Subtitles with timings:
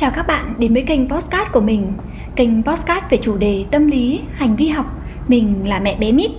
[0.00, 1.92] Chào các bạn đến với kênh Postcard của mình.
[2.36, 4.86] Kênh Postcard về chủ đề tâm lý, hành vi học.
[5.28, 6.30] Mình là mẹ bé Mít.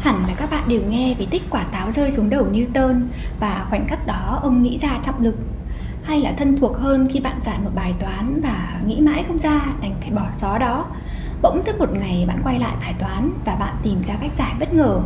[0.00, 3.00] Hẳn là các bạn đều nghe về tích quả táo rơi xuống đầu Newton
[3.40, 5.34] Và khoảnh khắc đó ông nghĩ ra trọng lực.
[6.04, 9.38] Hay là thân thuộc hơn khi bạn giải một bài toán và nghĩ mãi không
[9.38, 10.86] ra đành phải bỏ xó đó.
[11.42, 14.52] Bỗng thức một ngày bạn quay lại bài toán và bạn tìm ra cách giải
[14.60, 15.00] bất ngờ.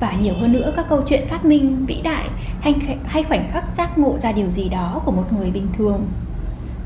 [0.00, 2.28] Và nhiều hơn nữa các câu chuyện phát minh vĩ đại
[2.66, 6.06] hay, hay khoảnh khắc giác ngộ ra điều gì đó của một người bình thường.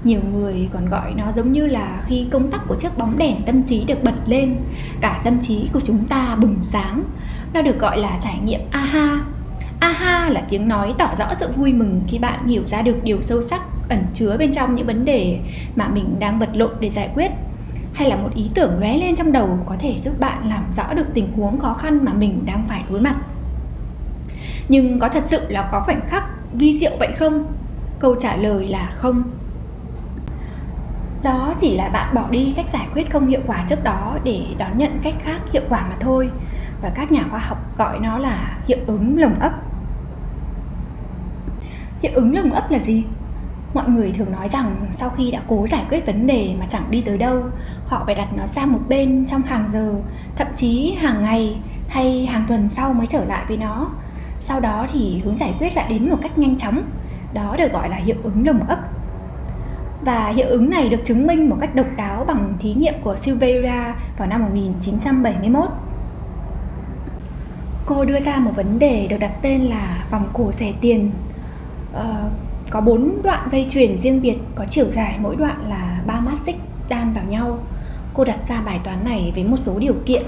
[0.05, 3.43] Nhiều người còn gọi nó giống như là khi công tắc của chiếc bóng đèn
[3.47, 4.56] tâm trí được bật lên
[5.01, 7.03] cả tâm trí của chúng ta bừng sáng.
[7.53, 9.25] Nó được gọi là trải nghiệm aha.
[9.80, 13.23] Aha là tiếng nói tỏ rõ sự vui mừng khi bạn hiểu ra được điều
[13.23, 15.39] sâu sắc ẩn chứa bên trong những vấn đề
[15.77, 17.31] mà mình đang vật lộn để giải quyết
[17.92, 20.95] hay là một ý tưởng lóe lên trong đầu có thể giúp bạn làm rõ
[20.95, 23.17] được tình huống khó khăn mà mình đang phải đối mặt
[24.70, 27.45] nhưng có thật sự là có khoảnh khắc vi diệu vậy không?
[27.98, 29.23] Câu trả lời là không.
[31.22, 34.42] Đó chỉ là bạn bỏ đi cách giải quyết không hiệu quả trước đó để
[34.58, 36.30] đón nhận cách khác hiệu quả mà thôi.
[36.83, 39.53] Và các nhà khoa học gọi nó là hiệu ứng lồng ấp.
[42.02, 43.05] Hiệu ứng lồng ấp là gì?
[43.75, 46.91] Mọi người thường nói rằng sau khi đã cố giải quyết vấn đề mà chẳng
[46.91, 47.42] đi tới đâu,
[47.86, 49.95] họ phải đặt nó sang một bên trong hàng giờ,
[50.36, 51.56] thậm chí hàng ngày
[51.89, 53.91] hay hàng tuần sau mới trở lại với nó
[54.41, 56.83] sau đó thì hướng giải quyết lại đến một cách nhanh chóng
[57.33, 58.78] đó được gọi là hiệu ứng lồng ấp
[60.02, 63.16] và hiệu ứng này được chứng minh một cách độc đáo bằng thí nghiệm của
[63.16, 65.68] Silveira vào năm 1971.
[67.86, 71.11] Cô đưa ra một vấn đề được đặt tên là vòng cổ rẻ tiền.
[71.92, 72.30] ờ,
[72.70, 76.38] có bốn đoạn dây chuyền riêng biệt có chiều dài mỗi đoạn là 3 mắt
[76.46, 76.56] xích
[76.88, 77.58] đan vào nhau.
[78.14, 80.22] Cô đặt ra bài toán này với một số điều kiện.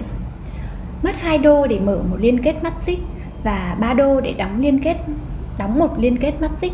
[1.02, 2.98] Mất 2 đô để mở một liên kết mắt xích
[3.45, 4.97] và 3 đô để đóng liên kết
[5.59, 6.73] đóng một liên kết mắt xích.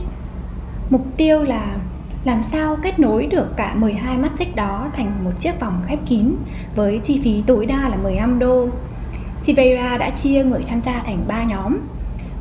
[0.90, 1.76] Mục tiêu là
[2.24, 5.98] làm sao kết nối được cả 12 mắt xích đó thành một chiếc vòng khép
[6.08, 6.34] kín
[6.74, 8.68] với chi phí tối đa là 15 đô.
[9.42, 11.78] Sivera đã chia người tham gia thành 3 nhóm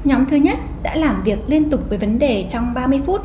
[0.04, 3.22] Nhóm thứ nhất đã làm việc liên tục với vấn đề trong 30 phút.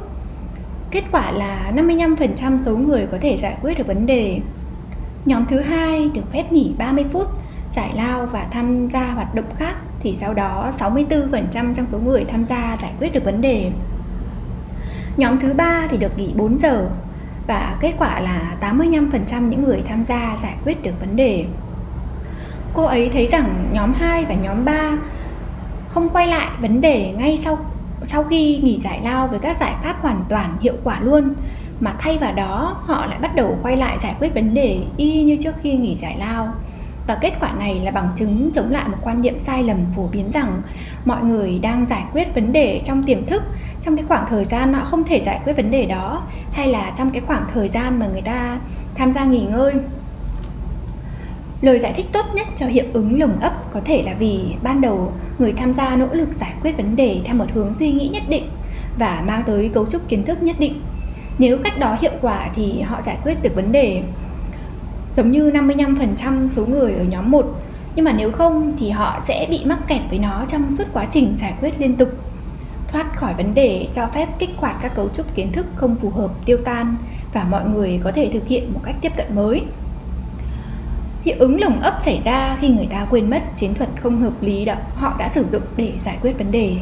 [0.91, 4.41] Kết quả là 55% số người có thể giải quyết được vấn đề.
[5.25, 7.29] Nhóm thứ hai được phép nghỉ 30 phút,
[7.77, 12.25] giải lao và tham gia hoạt động khác thì sau đó 64% trong số người
[12.25, 13.71] tham gia giải quyết được vấn đề.
[15.17, 16.89] Nhóm thứ ba thì được nghỉ 4 giờ
[17.47, 21.45] và kết quả là 85% những người tham gia giải quyết được vấn đề.
[22.75, 24.99] Cô ấy thấy rằng nhóm 2 và nhóm 3
[25.89, 27.59] không quay lại vấn đề ngay sau
[28.05, 31.35] sau khi nghỉ giải lao với các giải pháp hoàn toàn hiệu quả luôn,
[31.81, 35.23] mà thay vào đó họ lại bắt đầu quay lại giải quyết vấn đề y
[35.23, 36.55] như trước khi nghỉ giải lao
[37.07, 40.07] và kết quả này là bằng chứng chống lại một quan niệm sai lầm phổ
[40.13, 40.63] biến rằng
[41.05, 43.43] mọi người đang giải quyết vấn đề trong tiềm thức,
[43.83, 46.93] trong cái khoảng thời gian họ không thể giải quyết vấn đề đó, hay là
[46.99, 48.61] trong cái khoảng thời gian mà người ta
[48.95, 49.75] tham gia nghỉ ngơi
[51.62, 54.81] Lời giải thích tốt nhất cho hiệu ứng lồng ấp có thể là vì ban
[54.81, 58.09] đầu người tham gia nỗ lực giải quyết vấn đề theo một hướng suy nghĩ
[58.09, 58.45] nhất định
[58.99, 60.83] và mang tới cấu trúc kiến thức nhất định.
[61.39, 64.03] Nếu cách đó hiệu quả thì họ giải quyết được vấn đề
[65.17, 67.47] giống như 55% số người ở nhóm 1
[67.95, 71.06] nhưng mà nếu không thì họ sẽ bị mắc kẹt với nó trong suốt quá
[71.11, 72.09] trình giải quyết liên tục.
[72.89, 76.11] Thoát khỏi vấn đề cho phép kích hoạt các cấu trúc kiến thức không phù
[76.11, 76.97] hợp, tiêu tan
[77.33, 79.62] và mọi người có thể thực hiện một cách tiếp cận mới.
[81.25, 84.43] Hiệu ứng lồng ấp xảy ra khi người ta quên mất chiến thuật không hợp
[84.43, 86.77] lý đó, họ đã sử dụng để giải quyết vấn đề.